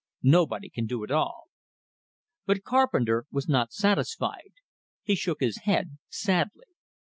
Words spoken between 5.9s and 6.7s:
sadly.